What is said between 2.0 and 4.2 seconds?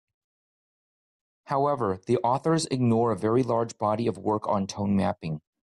the authors ignore a very large body of